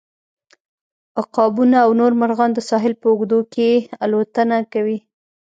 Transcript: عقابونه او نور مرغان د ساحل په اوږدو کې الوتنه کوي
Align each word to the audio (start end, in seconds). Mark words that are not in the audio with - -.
عقابونه 1.21 1.75
او 1.85 1.89
نور 1.99 2.11
مرغان 2.21 2.51
د 2.53 2.59
ساحل 2.69 2.93
په 3.01 3.07
اوږدو 3.11 3.39
کې 3.53 3.69
الوتنه 4.03 4.57
کوي 4.73 4.97